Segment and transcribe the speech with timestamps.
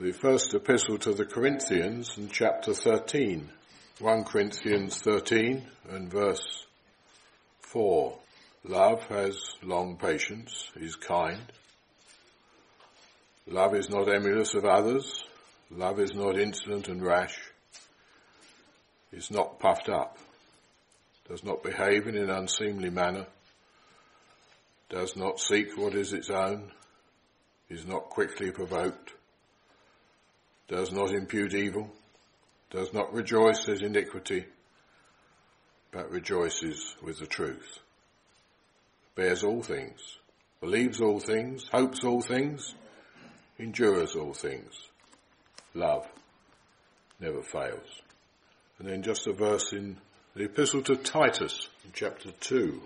[0.00, 3.50] the first epistle to the Corinthians in chapter 13.
[3.98, 6.64] 1 Corinthians 13 and verse
[7.60, 8.16] 4.
[8.64, 11.52] Love has long patience, is kind.
[13.46, 15.22] Love is not emulous of others.
[15.70, 17.38] Love is not insolent and rash.
[19.12, 20.16] Is not puffed up.
[21.28, 23.26] Does not behave in an unseemly manner.
[24.88, 26.72] Does not seek what is its own.
[27.68, 29.12] Is not quickly provoked.
[30.70, 31.90] Does not impute evil.
[32.70, 34.46] Does not rejoice at iniquity.
[35.90, 37.80] But rejoices with the truth
[39.16, 40.16] bears all things,
[40.62, 42.74] believes all things, hopes all things,
[43.58, 44.72] endures all things.
[45.74, 46.06] Love
[47.20, 48.00] never fails.
[48.78, 49.98] And then just a verse in
[50.34, 52.80] the epistle to Titus, chapter 2.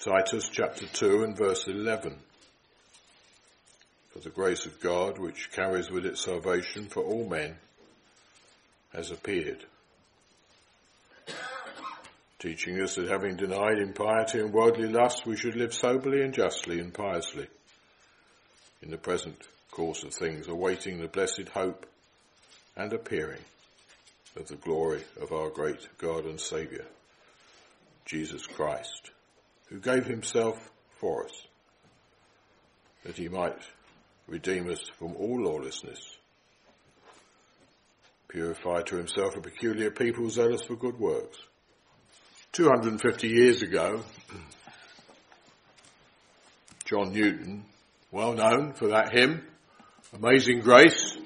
[0.00, 2.18] Titus chapter 2 and verse 11.
[4.12, 7.56] For the grace of God, which carries with it salvation for all men,
[8.92, 9.64] has appeared.
[12.38, 16.78] Teaching us that having denied impiety and worldly lust, we should live soberly and justly
[16.78, 17.46] and piously
[18.82, 21.86] in the present course of things, awaiting the blessed hope
[22.76, 23.40] and appearing
[24.36, 26.84] of the glory of our great God and Saviour,
[28.04, 29.10] Jesus Christ,
[29.68, 31.46] who gave himself for us,
[33.04, 33.62] that he might
[34.32, 36.16] redeem us from all lawlessness,
[38.28, 41.38] purify to himself a peculiar people zealous for good works.
[42.52, 44.02] 250 years ago,
[46.86, 47.64] John Newton,
[48.10, 49.42] well known for that hymn,
[50.14, 51.18] Amazing Grace,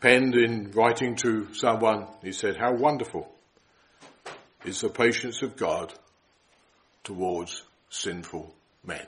[0.00, 3.30] penned in writing to someone, he said, how wonderful
[4.64, 5.92] is the patience of God
[7.04, 8.54] towards sinful
[8.86, 9.06] men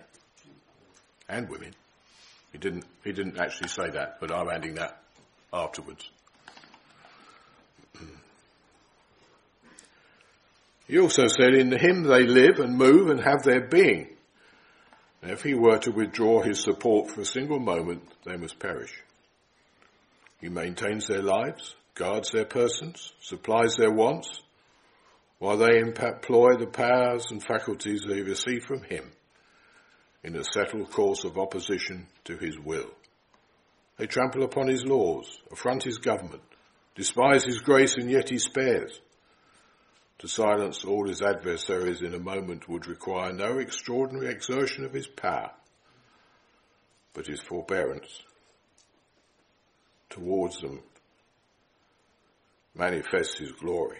[1.26, 1.74] and women.
[2.55, 5.02] He didn't, he didn't actually say that, but I'm adding that
[5.52, 6.08] afterwards.
[10.86, 14.08] He also said, in him they live and move and have their being.
[15.23, 18.92] And if he were to withdraw his support for a single moment, they must perish.
[20.40, 24.42] He maintains their lives, guards their persons, supplies their wants,
[25.39, 29.11] while they employ the powers and faculties they receive from him
[30.24, 32.90] in a settled course of opposition to his will.
[33.98, 36.42] They trample upon his laws, affront his government,
[36.96, 39.01] despise his grace, and yet he spares.
[40.20, 45.07] To silence all his adversaries in a moment would require no extraordinary exertion of his
[45.07, 45.51] power,
[47.13, 48.23] but his forbearance
[50.08, 50.80] towards them
[52.74, 53.98] manifests his glory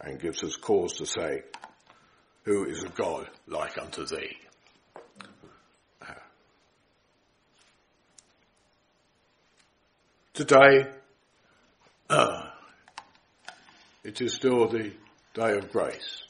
[0.00, 1.42] and gives us cause to say,
[2.46, 4.36] who is a God like unto thee?
[10.32, 10.86] Today,
[12.08, 12.50] uh,
[14.04, 14.92] it is still the
[15.34, 16.22] day of grace,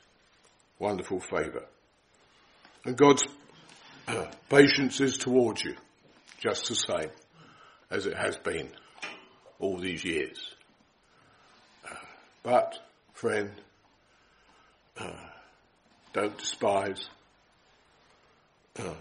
[0.78, 1.64] wonderful favour.
[2.84, 3.24] And God's
[4.08, 5.74] uh, patience is towards you,
[6.38, 7.10] just the same
[7.90, 8.70] as it has been
[9.58, 10.54] all these years.
[12.42, 12.78] But,
[13.12, 13.50] friend,
[14.96, 15.25] uh,
[16.16, 17.10] don't despise
[18.78, 18.94] uh,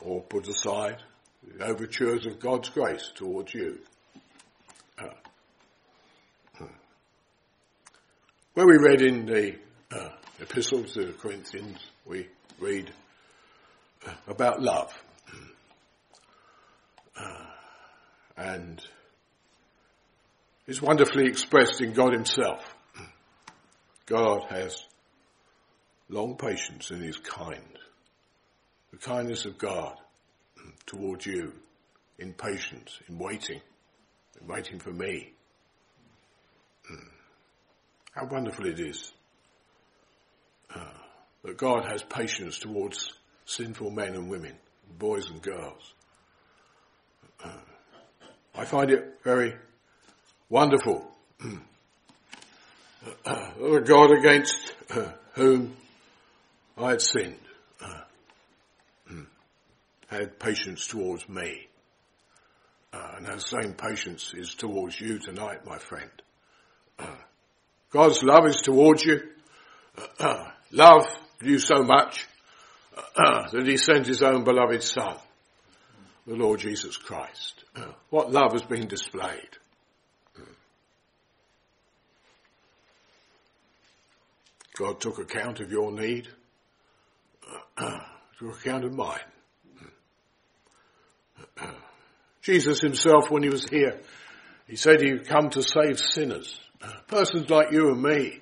[0.00, 1.02] or put aside
[1.42, 3.80] the overtures of God's grace towards you.
[8.54, 9.56] Where we read in the
[9.90, 10.08] uh,
[10.40, 12.28] epistle to the Corinthians, we
[12.60, 12.92] read
[14.06, 14.96] uh, about love.
[17.20, 17.44] Uh,
[18.36, 18.80] and
[20.68, 22.62] it's wonderfully expressed in God himself.
[24.06, 24.86] God has
[26.08, 27.78] long patience and is kind.
[28.92, 29.96] The kindness of God
[30.86, 31.52] towards you
[32.18, 33.60] in patience, in waiting,
[34.40, 35.32] in waiting for me.
[38.12, 39.12] How wonderful it is
[40.74, 40.84] uh,
[41.44, 43.12] that God has patience towards
[43.44, 44.54] sinful men and women,
[44.98, 45.92] boys and girls.
[47.44, 47.58] Uh,
[48.54, 49.54] I find it very
[50.48, 51.10] wonderful.
[53.26, 53.50] uh,
[53.80, 54.74] God against
[55.34, 55.76] whom
[56.76, 57.38] I had sinned
[57.80, 58.00] uh,
[59.08, 59.22] hmm,
[60.08, 61.68] had patience towards me.
[62.92, 66.10] Uh, and that same patience is towards you tonight, my friend.
[66.98, 67.16] Uh,
[67.90, 69.20] God's love is towards you.
[70.18, 71.06] Uh, love
[71.42, 72.26] you so much
[73.16, 75.16] uh, that he sent his own beloved son,
[76.26, 77.64] the Lord Jesus Christ.
[78.10, 79.56] what love has been displayed.
[80.34, 80.42] Hmm.
[84.76, 86.28] God took account of your need,
[88.38, 89.18] took account of mine.
[92.42, 94.00] Jesus himself, when he was here,
[94.66, 96.58] he said he'd come to save sinners.
[97.08, 98.40] Persons like you and me.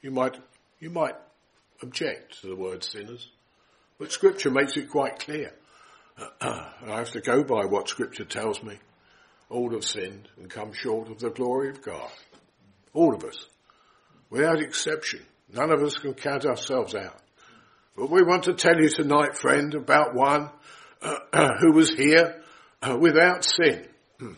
[0.00, 0.36] You might,
[0.78, 1.14] you might
[1.82, 3.28] object to the word sinners,
[3.98, 5.52] but scripture makes it quite clear.
[6.40, 8.78] I have to go by what scripture tells me.
[9.50, 12.10] All have sinned and come short of the glory of God.
[12.92, 13.46] All of us.
[14.30, 15.20] Without exception.
[15.52, 17.20] None of us can count ourselves out.
[17.96, 20.50] But we want to tell you tonight, friend, about one
[21.02, 21.18] uh,
[21.60, 22.42] who was here
[22.82, 23.86] uh, without sin.
[24.18, 24.34] Hmm.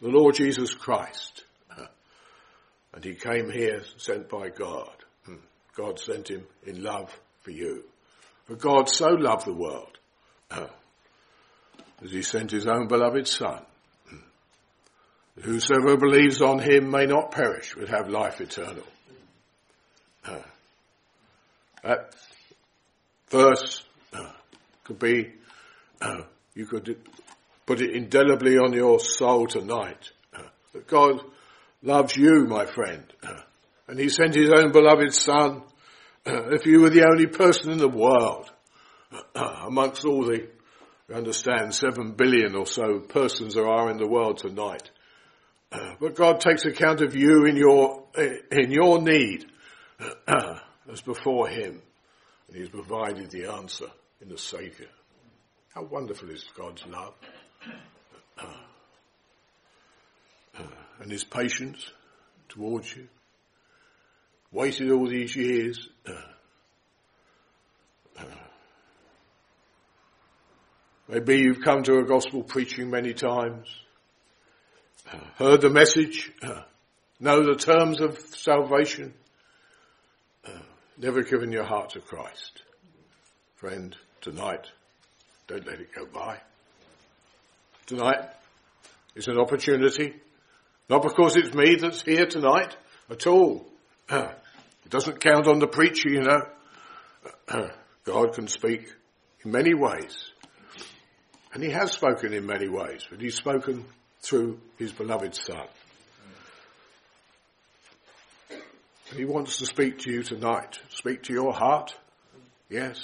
[0.00, 1.44] The Lord Jesus Christ.
[1.70, 1.86] Uh,
[2.94, 4.90] and he came here sent by God.
[5.24, 5.36] Hmm.
[5.76, 7.84] God sent him in love for you.
[8.46, 9.98] For God so loved the world
[10.50, 10.66] uh,
[12.02, 13.62] as he sent his own beloved son.
[14.08, 15.42] Hmm.
[15.42, 18.84] Whosoever believes on him may not perish, but have life eternal.
[20.28, 20.42] Uh,
[21.82, 22.14] that
[23.30, 24.30] verse uh,
[24.84, 25.32] could be,
[26.00, 26.22] uh,
[26.54, 26.96] you could
[27.66, 30.10] put it indelibly on your soul tonight.
[30.74, 31.20] That God
[31.82, 33.04] loves you, my friend.
[33.86, 35.62] And he sent his own beloved son.
[36.26, 38.50] If you were the only person in the world,
[39.34, 40.46] amongst all the,
[41.08, 44.90] you understand, seven billion or so persons there are in the world tonight.
[45.70, 48.04] but God takes account of you in your,
[48.50, 49.46] in your need
[50.90, 51.82] as before him.
[52.46, 53.86] And he has provided the answer
[54.20, 54.88] in the Saviour.
[55.74, 57.14] How wonderful is God's love.
[61.00, 61.92] And his patience
[62.48, 63.06] towards you.
[64.50, 65.88] Waited all these years.
[71.08, 73.66] Maybe you've come to a gospel preaching many times,
[75.36, 76.30] heard the message,
[77.18, 79.14] know the terms of salvation,
[80.98, 82.62] never given your heart to Christ.
[83.56, 84.66] Friend, tonight,
[85.46, 86.38] don't let it go by.
[87.86, 88.28] Tonight
[89.14, 90.14] is an opportunity,
[90.88, 92.76] not because it's me that's here tonight
[93.10, 93.66] at all.
[94.84, 96.40] It doesn't count on the preacher, you know.
[98.04, 98.90] God can speak
[99.44, 100.30] in many ways.
[101.52, 103.84] And he has spoken in many ways, but he's spoken
[104.22, 105.66] through his beloved son.
[109.16, 111.94] He wants to speak to you tonight, speak to your heart.
[112.68, 113.00] Yes,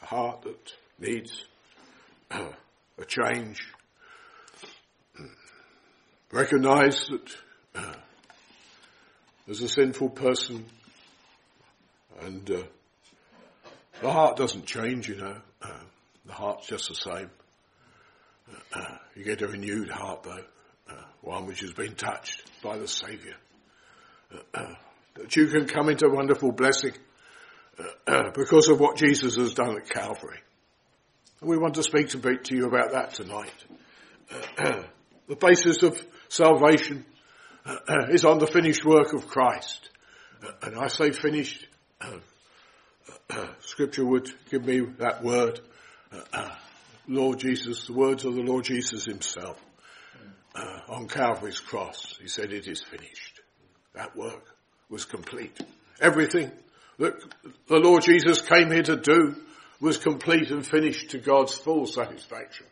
[0.00, 1.44] a heart that needs
[2.30, 2.48] uh,
[2.98, 3.72] a change.
[6.32, 7.36] Recognize that
[7.76, 7.94] uh,
[9.48, 10.64] as a sinful person
[12.20, 12.62] and uh,
[14.00, 15.36] the heart doesn't change, you know.
[15.60, 15.80] Uh,
[16.26, 17.30] the heart's just the same.
[19.14, 23.34] You get a renewed heart though, one which has been touched by the Saviour
[25.14, 26.92] that you can come into wonderful blessing
[28.06, 30.40] uh, because of what Jesus has done at Calvary.
[31.40, 33.54] And we want to speak to, to you about that tonight.
[34.58, 34.82] Uh,
[35.28, 37.04] the basis of salvation
[37.66, 37.76] uh,
[38.10, 39.90] is on the finished work of Christ.
[40.62, 41.66] and I say finished,
[43.60, 45.60] scripture would give me that word,
[47.06, 49.62] Lord Jesus, the words of the Lord Jesus himself.
[50.88, 53.40] on Calvary's cross, he said, it is finished.
[53.94, 54.51] That work
[54.92, 55.58] was complete.
[56.00, 56.52] Everything
[56.98, 57.14] that
[57.66, 59.34] the Lord Jesus came here to do
[59.80, 62.66] was complete and finished to God's full satisfaction.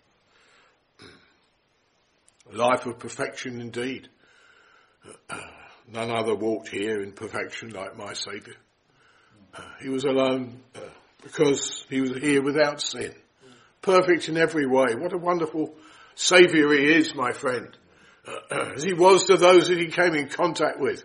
[2.53, 4.09] A life of perfection indeed.
[5.93, 8.57] None other walked here in perfection like my Saviour.
[9.83, 10.81] he was alone uh,
[11.23, 13.13] because he was here without sin.
[13.81, 14.95] Perfect in every way.
[14.95, 15.75] What a wonderful
[16.15, 17.77] Saviour he is, my friend.
[18.51, 21.03] as he was to those that he came in contact with.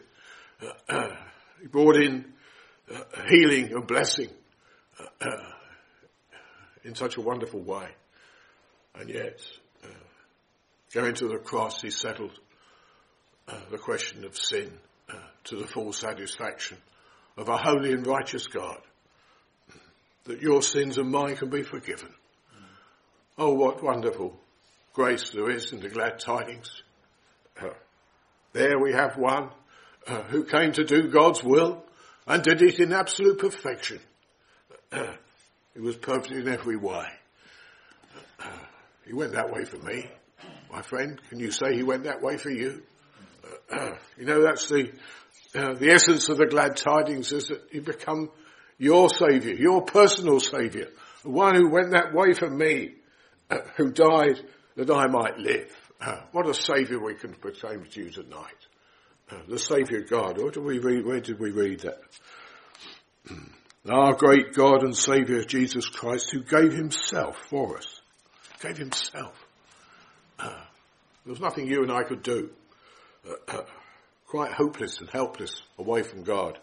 [1.62, 2.26] He brought in
[2.94, 4.30] uh, healing and blessing
[5.22, 5.28] uh,
[6.84, 7.88] in such a wonderful way.
[8.94, 9.40] And yet,
[9.84, 9.88] uh,
[10.94, 12.40] going to the cross, he settled
[13.48, 14.72] uh, the question of sin
[15.10, 16.78] uh, to the full satisfaction
[17.38, 18.80] of a holy and righteous God.
[20.26, 22.10] That your sins and mine can be forgiven.
[23.38, 24.36] Oh, what wonderful
[24.94, 26.82] grace there is in the glad tidings.
[27.62, 27.70] Uh,
[28.54, 29.50] there we have one
[30.08, 31.84] uh, who came to do God's will
[32.28, 34.00] and did it in absolute perfection.
[34.92, 35.14] Uh,
[35.74, 37.08] he was perfect in every way.
[38.40, 38.46] Uh,
[39.06, 40.10] he went that way for me.
[40.72, 42.84] My friend, can you say he went that way for you?
[44.18, 44.94] you know, that's the,
[45.54, 48.30] the essence of the glad tidings is that he become
[48.78, 50.88] your saviour, your personal saviour,
[51.24, 52.94] the one who went that way for me,
[53.76, 54.40] who died
[54.78, 55.76] that I might live.
[56.32, 58.65] what a saviour we can proclaim to you tonight
[59.48, 60.38] the Saviour God.
[60.38, 62.02] Where did we read, where did we read that?
[63.90, 68.02] Our great God and Saviour Jesus Christ who gave himself for us
[68.62, 69.46] Gave himself.
[70.40, 70.50] Uh,
[71.26, 72.50] there was nothing you and I could do.
[73.48, 73.62] Uh,
[74.28, 76.60] quite hopeless and helpless away from God.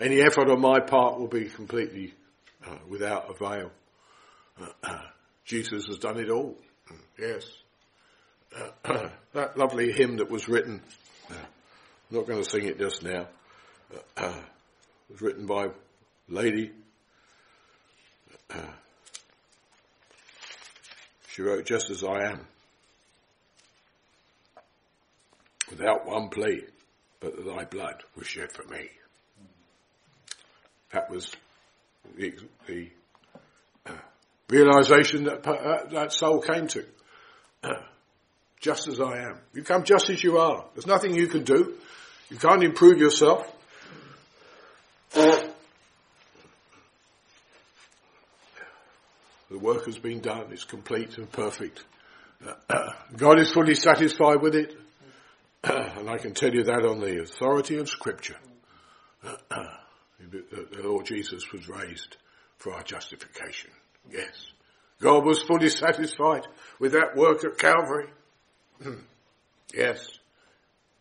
[0.00, 2.14] any effort on my part will be completely
[2.88, 3.70] without avail.
[5.44, 6.56] Jesus has done it all.
[7.18, 7.44] Yes.
[9.32, 10.80] that lovely hymn that was written,
[11.30, 11.36] I'm
[12.10, 13.28] not going to sing it just now,
[14.16, 15.70] was written by a
[16.28, 16.72] lady.
[21.28, 22.46] she wrote, just as I am.
[25.70, 26.64] without one plea,
[27.20, 28.88] but that thy blood was shed for me.
[30.92, 31.30] That was
[32.16, 32.34] the,
[32.66, 32.88] the
[33.86, 33.92] uh,
[34.48, 36.84] realization that uh, that soul came to.
[38.60, 39.38] Just as I am.
[39.54, 40.64] You come just as you are.
[40.74, 41.74] There's nothing you can do.
[42.28, 43.50] You can't improve yourself.
[45.12, 45.52] the
[49.50, 50.48] work has been done.
[50.50, 51.84] It's complete and perfect.
[53.16, 54.76] God is fully satisfied with it.
[55.64, 58.36] and I can tell you that on the authority of Scripture.
[59.22, 62.16] the Lord Jesus was raised
[62.58, 63.70] for our justification.
[64.10, 64.50] Yes.
[65.00, 66.46] God was fully satisfied
[66.78, 68.08] with that work at Calvary.
[69.74, 70.06] yes.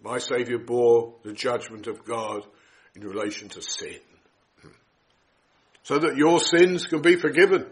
[0.03, 2.45] My Saviour bore the judgment of God
[2.95, 3.99] in relation to sin.
[5.83, 7.65] So that your sins can be forgiven.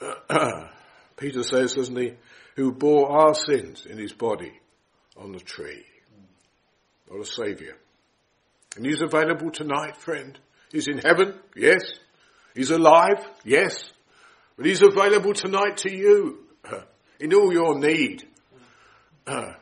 [1.16, 2.14] Peter says, doesn't he,
[2.56, 4.52] who bore our sins in his body
[5.16, 5.84] on the tree
[7.08, 7.74] or a saviour.
[8.76, 10.38] And he's available tonight, friend.
[10.72, 11.82] He's in heaven, yes.
[12.54, 13.90] He's alive, yes.
[14.56, 16.44] But he's available tonight to you
[17.20, 18.26] in all your need.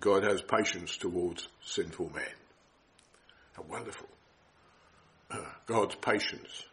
[0.00, 2.24] God has patience towards sinful men.
[3.52, 4.06] How wonderful.
[5.66, 6.64] God's patience.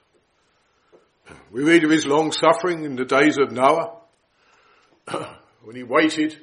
[1.52, 3.98] We read of his long suffering in the days of Noah.
[5.64, 6.38] When he waited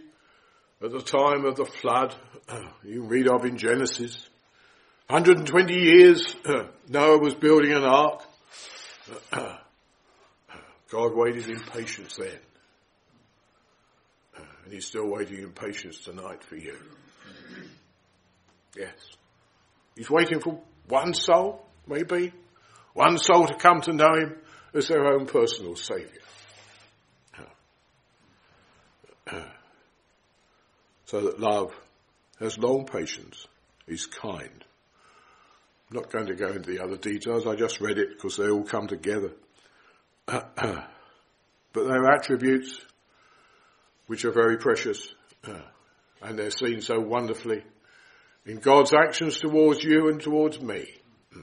[0.82, 2.14] at the time of the flood,
[2.82, 4.28] you read of in Genesis.
[5.08, 6.36] 120 years,
[6.88, 8.22] Noah was building an ark.
[10.94, 12.38] God waited in patience then.
[14.64, 16.76] and he's still waiting in patience tonight for you.
[18.76, 18.94] Yes.
[19.96, 22.32] He's waiting for one soul, maybe.
[22.92, 24.36] One soul to come to know him
[24.72, 26.22] as their own personal saviour.
[31.06, 31.74] so that love
[32.38, 33.48] has long patience,
[33.88, 34.64] is kind.
[35.90, 38.48] I'm not going to go into the other details, I just read it because they
[38.48, 39.32] all come together.
[40.26, 40.86] but
[41.74, 42.80] they're attributes
[44.06, 45.14] which are very precious
[46.22, 47.62] and they're seen so wonderfully
[48.46, 50.86] in God's actions towards you and towards me.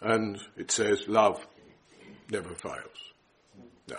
[0.00, 1.40] And it says love
[2.30, 3.12] never fails.
[3.88, 3.96] No,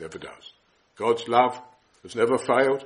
[0.00, 0.52] never does.
[0.96, 1.60] God's love
[2.02, 2.84] has never failed.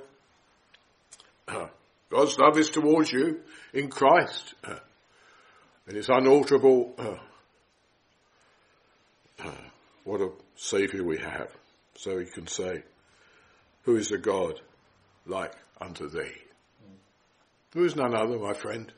[2.11, 3.41] God's love is towards you
[3.73, 4.55] in Christ.
[5.87, 6.95] and it's unalterable.
[10.05, 11.49] What a Saviour we have.
[11.97, 12.83] So he can say,
[13.83, 14.61] Who is a God
[15.27, 16.33] like unto thee?
[17.73, 18.93] There is none other, my friend.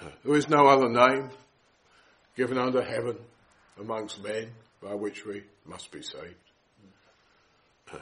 [0.00, 1.30] Uh, there is no other name
[2.36, 3.16] given under heaven
[3.78, 4.50] amongst men
[4.82, 6.34] by which we must be saved.
[7.92, 7.98] Uh,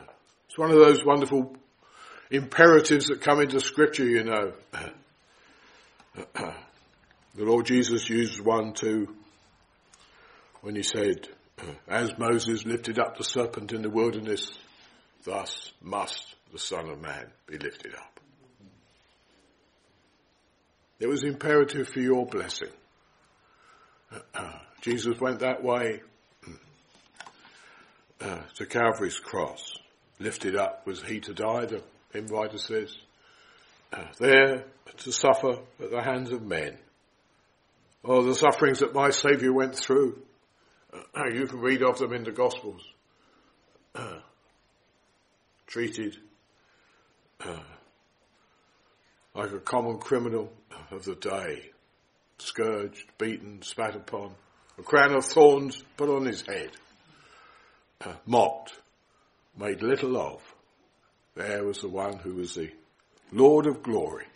[0.48, 1.54] it's one of those wonderful
[2.30, 4.52] imperatives that come into scripture, you know.
[4.72, 4.88] Uh,
[7.34, 9.14] the Lord Jesus used one too
[10.62, 11.28] when he said,
[11.88, 14.50] as Moses lifted up the serpent in the wilderness,
[15.24, 18.20] thus must the Son of Man be lifted up.
[20.98, 22.68] It was imperative for your blessing.
[24.82, 26.02] Jesus went that way
[28.20, 29.74] uh, to Calvary's cross.
[30.18, 32.94] Lifted up was he to die, the hymn writer says.
[33.92, 34.64] Uh, there
[34.98, 36.76] to suffer at the hands of men.
[38.04, 40.22] Oh, the sufferings that my Saviour went through.
[41.32, 42.82] You can read of them in the Gospels.
[45.66, 46.16] Treated
[47.44, 47.58] uh,
[49.34, 50.52] like a common criminal
[50.90, 51.70] of the day.
[52.38, 54.34] Scourged, beaten, spat upon.
[54.78, 56.70] A crown of thorns put on his head
[58.04, 58.78] uh, mocked,
[59.58, 60.54] made little of,
[61.34, 62.70] there was the one who was the
[63.32, 64.26] Lord of glory.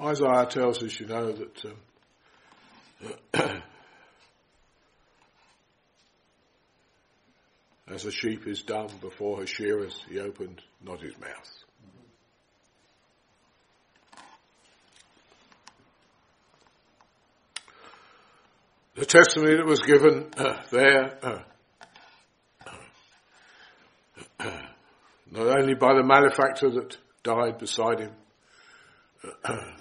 [0.00, 1.76] Isaiah tells us, you know, that um,
[7.88, 11.64] as a sheep is dumb before her shearers, he opened not his mouth.
[18.94, 21.42] The testimony that was given uh, there, uh,
[25.30, 28.12] not only by the malefactor that died beside him,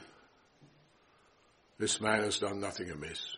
[1.80, 3.38] this man has done nothing amiss.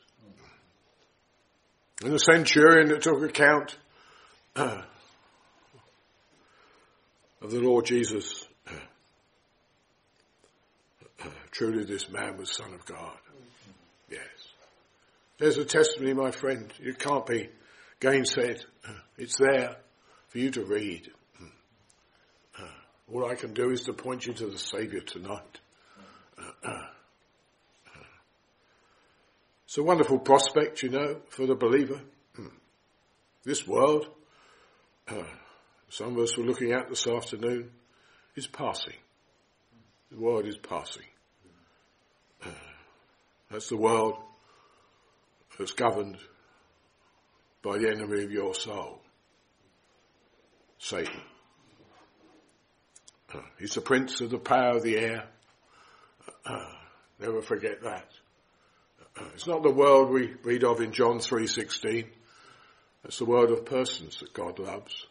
[2.04, 3.78] And the centurion that took account
[4.56, 4.84] of
[7.42, 8.48] the Lord Jesus,
[11.52, 13.18] truly this man was Son of God.
[14.10, 14.22] Yes.
[15.38, 16.74] There's a testimony, my friend.
[16.80, 17.50] It can't be
[18.00, 18.64] gainsaid.
[19.18, 19.76] It's there
[20.30, 21.12] for you to read.
[23.14, 25.60] All I can do is to point you to the Saviour tonight.
[29.72, 32.02] It's a wonderful prospect, you know, for the believer.
[32.36, 32.48] Hmm.
[33.46, 34.06] This world,
[35.08, 35.24] uh,
[35.88, 37.72] some of us were looking at this afternoon,
[38.36, 38.98] is passing.
[40.12, 41.06] The world is passing.
[42.44, 42.50] Uh,
[43.50, 44.16] that's the world
[45.58, 46.18] that's governed
[47.64, 49.00] by the enemy of your soul,
[50.80, 51.22] Satan.
[53.34, 55.30] Uh, he's the prince of the power of the air.
[57.22, 58.10] Never forget that.
[59.34, 62.06] It's not the world we read of in John 3.16.
[63.04, 65.06] It's the world of persons that God loves.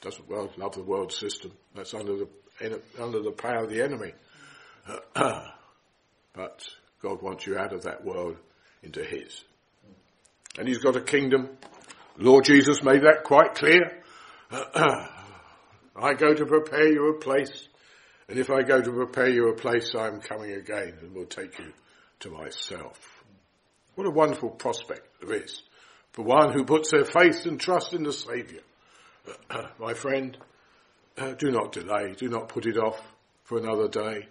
[0.00, 1.52] Doesn't well love the world system.
[1.74, 4.12] That's under the, under the power of the enemy.
[5.14, 6.68] but
[7.02, 8.36] God wants you out of that world
[8.82, 9.42] into His.
[10.58, 11.48] And He's got a kingdom.
[12.18, 14.02] Lord Jesus made that quite clear.
[14.50, 17.68] I go to prepare you a place.
[18.28, 21.58] And if I go to prepare you a place, I'm coming again and will take
[21.58, 21.72] you
[22.24, 23.22] to myself.
[23.96, 25.62] What a wonderful prospect there is
[26.12, 28.62] for one who puts their faith and trust in the Saviour.
[29.78, 30.36] My friend,
[31.18, 32.98] uh, do not delay, do not put it off
[33.44, 34.26] for another day.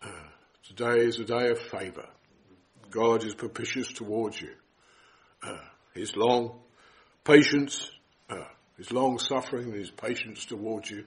[0.00, 0.28] Uh,
[0.68, 2.06] today is a day of favour.
[2.90, 4.52] God is propitious towards you.
[5.42, 5.58] Uh,
[5.92, 6.60] his long
[7.24, 7.90] patience,
[8.30, 8.44] uh,
[8.78, 11.04] his long suffering, his patience towards you,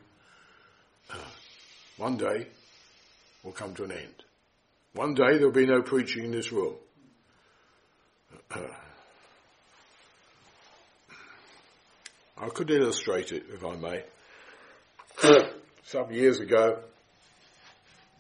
[1.10, 1.18] uh,
[1.96, 2.48] one day
[3.44, 4.24] will come to an end.
[4.94, 6.76] One day there'll be no preaching in this room.
[12.38, 14.04] I could illustrate it, if I may.
[15.84, 16.80] Some years ago,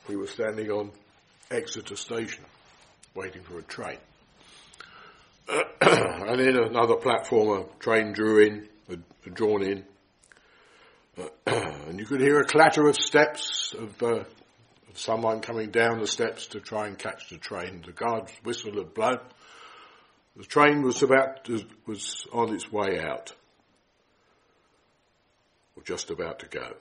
[0.08, 0.92] we were standing on
[1.50, 2.44] Exeter Station,
[3.16, 3.98] waiting for a train.
[5.82, 8.68] and in another platform, a train drew in,
[9.34, 9.86] drawn in,
[11.46, 14.24] and you could hear a clatter of steps of uh,
[14.94, 17.84] someone coming down the steps to try and catch the train.
[17.86, 19.20] The guard's whistle had blown.
[20.36, 23.34] The train was about to, was on its way out,
[25.76, 26.74] or just about to go.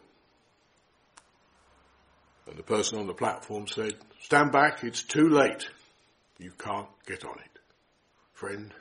[2.47, 5.68] And the person on the platform said, stand back, it's too late.
[6.38, 7.61] You can't get on it.
[8.33, 8.73] Friend,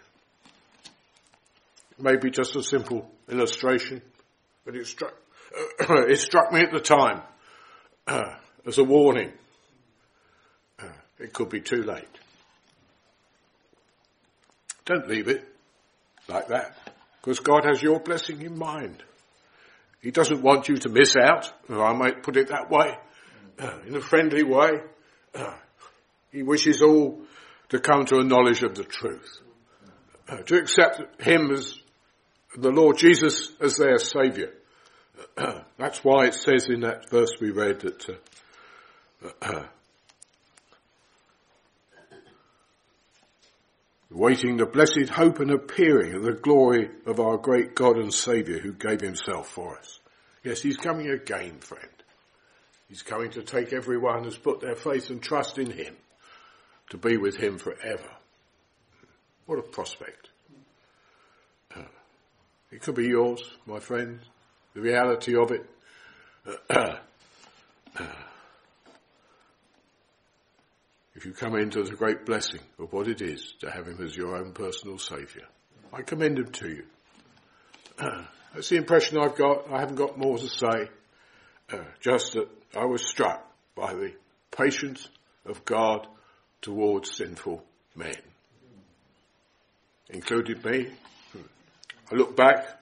[1.97, 4.01] maybe just a simple illustration,
[4.63, 5.15] but it struck,
[5.79, 7.21] it struck me at the time.
[8.67, 9.31] as a warning.
[10.77, 10.85] Uh,
[11.19, 12.05] it could be too late.
[14.85, 15.47] Don't leave it
[16.27, 16.77] like that,
[17.21, 19.03] because God has your blessing in mind.
[20.01, 22.95] He doesn't want you to miss out, I might put it that way,
[23.59, 24.71] uh, in a friendly way.
[25.33, 25.55] Uh,
[26.31, 27.21] he wishes all
[27.69, 29.39] to come to a knowledge of the truth,
[30.45, 31.79] to accept Him as
[32.55, 34.49] the Lord Jesus as their Saviour.
[35.77, 38.13] that's why it says in that verse we read that uh,
[44.09, 48.59] waiting the blessed hope and appearing of the glory of our great God and Saviour
[48.59, 49.99] who gave himself for us.
[50.43, 51.87] Yes, he's coming again, friend.
[52.87, 55.95] He's coming to take everyone who's put their faith and trust in him
[56.89, 58.09] to be with him forever.
[59.45, 60.29] What a prospect.
[62.69, 64.19] It could be yours, my friend,
[64.73, 65.65] the reality of it.
[71.17, 74.15] if you come into the great blessing of what it is to have him as
[74.15, 75.45] your own personal saviour.
[75.91, 76.83] I commend him to you.
[78.53, 79.67] that's the impression I've got.
[79.71, 80.89] I haven't got more to say.
[81.73, 84.13] Uh, just that I was struck by the
[84.55, 85.09] patience
[85.43, 86.07] of God
[86.61, 87.63] towards sinful
[87.95, 88.15] men.
[90.11, 90.89] Included me.
[92.11, 92.79] I look back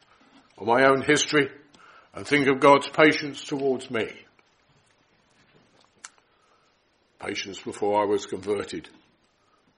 [0.57, 1.49] on my own history
[2.13, 4.24] and think of God's patience towards me
[7.19, 8.89] patience before I was converted,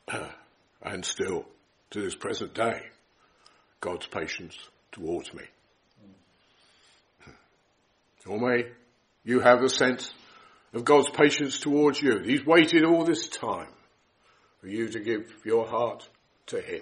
[0.82, 1.45] and still
[1.91, 2.82] to this present day,
[3.82, 4.58] God's patience
[4.91, 5.43] towards me.
[8.28, 8.65] Or may
[9.23, 10.12] you have a sense
[10.73, 12.19] of God's patience towards you.
[12.19, 13.69] He's waited all this time
[14.60, 16.08] for you to give your heart
[16.47, 16.82] to him.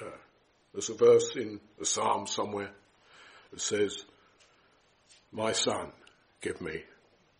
[0.00, 0.04] Uh,
[0.72, 2.70] there's a verse in the Psalm somewhere
[3.50, 4.04] that says,
[5.32, 5.92] My son,
[6.40, 6.82] give me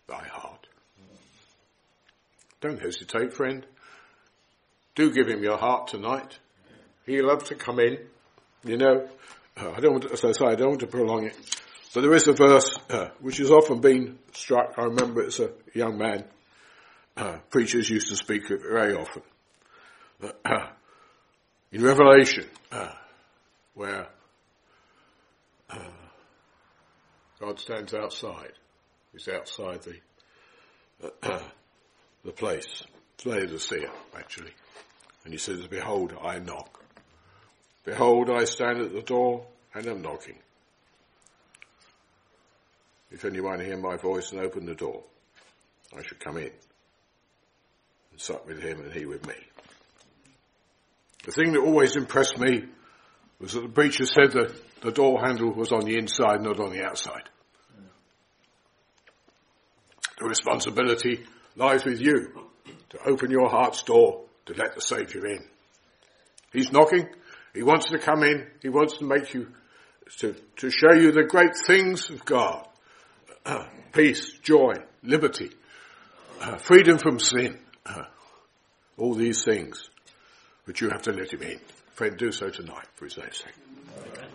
[0.09, 0.67] thy heart.
[2.61, 3.67] Don't hesitate, friend.
[4.95, 6.39] Do give him your heart tonight.
[7.05, 7.99] He loves to come in.
[8.65, 9.09] You know,
[9.57, 11.37] uh, I don't want to, as I say, I don't want to prolong it.
[11.95, 14.75] But there is a verse uh, which has often been struck.
[14.79, 16.25] I remember it's a young man.
[17.17, 19.23] Uh, preachers used to speak of it very often.
[20.23, 20.67] Uh,
[21.73, 22.93] in Revelation, uh,
[23.75, 24.09] where
[25.71, 25.79] uh,
[27.41, 28.53] God stands outside,
[29.13, 31.43] he's outside the
[32.27, 32.83] the place,
[33.25, 34.53] Laodicea, actually,
[35.25, 36.83] and he says, "Behold, I knock.
[37.85, 40.39] Behold, I stand at the door and am knocking."
[43.11, 45.05] If anyone hear my voice and open the door,
[45.97, 46.53] I should come in
[48.11, 49.37] and sup with him and he with me.
[51.25, 52.69] The thing that always impressed me
[53.39, 56.71] was that the preacher said that the door handle was on the inside, not on
[56.71, 57.31] the outside.
[60.19, 61.25] The responsibility
[61.57, 62.29] lies with you
[62.91, 65.45] to open your heart's door to let the Saviour in.
[66.53, 67.09] He's knocking.
[67.55, 68.47] He wants to come in.
[68.63, 69.49] He wants to make you,
[70.19, 72.69] to, to show you the great things of God.
[73.93, 75.51] peace, joy, liberty,
[76.41, 78.05] uh, freedom from sin, uh,
[78.99, 79.89] all these things.
[80.67, 81.61] But you have to let him in.
[81.93, 84.26] Friend, do so tonight for his sake.